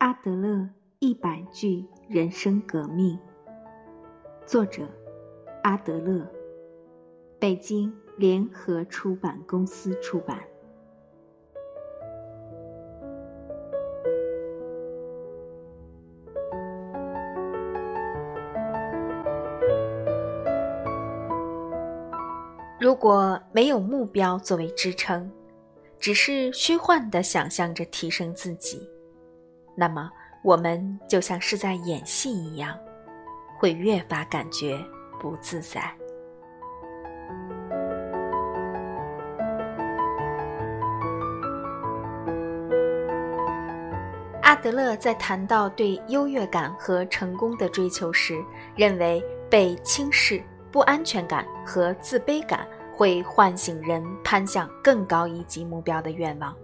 [0.00, 0.66] 阿德勒
[0.98, 3.18] 一百句人生革命，
[4.46, 4.88] 作者
[5.62, 6.26] 阿德勒，
[7.38, 10.38] 北京联合出版公司出版。
[22.80, 25.30] 如果没有目标作为支撑，
[25.98, 28.88] 只是虚幻的想象着提升自己。
[29.74, 30.10] 那么，
[30.42, 32.76] 我们就像是在演戏一样，
[33.58, 34.78] 会越发感觉
[35.18, 35.82] 不自在。
[44.42, 48.42] 阿德勒在谈到对优越感和成功的追求时，
[48.74, 56.54] 认为被轻视、不安全感和自卑感会唤醒人攀向更高一级目标的愿望。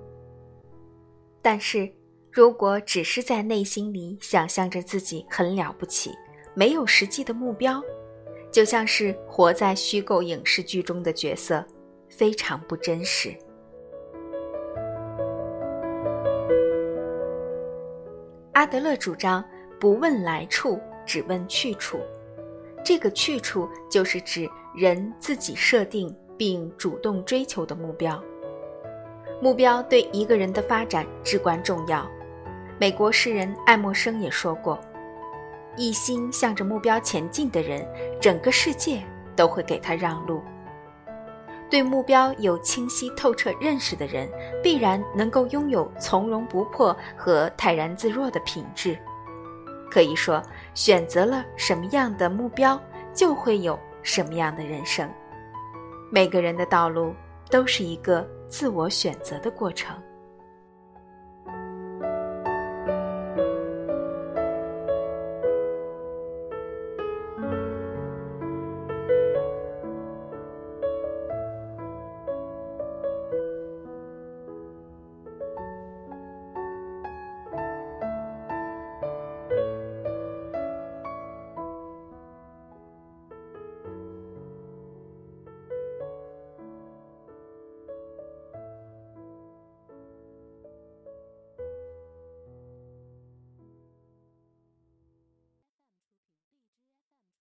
[1.41, 1.91] 但是，
[2.37, 6.13] 如果只是在内心里想象着自己很了不起，
[6.53, 7.83] 没有实际的目标，
[8.53, 11.65] 就像是活在虚构影视剧中的角色，
[12.11, 13.35] 非常不真实。
[18.53, 19.43] 阿德勒主张
[19.81, 21.99] 不问来处，只问去处。
[22.85, 28.23] 这个去处就是指人自己设定并主动追求的目标。
[29.41, 32.07] 目标对一个人的发展至关重要。
[32.79, 34.79] 美国诗人爱默生也说过
[35.77, 37.89] ：“一心向着目标前进的人，
[38.21, 39.03] 整个世界
[39.35, 40.43] 都会给他让路。
[41.71, 44.29] 对目标有清晰透彻认识的人，
[44.63, 48.97] 必然能够拥有从容不迫和泰然自若的品质。
[49.91, 50.43] 可以说，
[50.75, 52.79] 选择了什么样的目标，
[53.15, 55.11] 就会有什么样的人生。
[56.11, 57.15] 每个人的道路
[57.51, 59.97] 都是一个自我选择的过程。”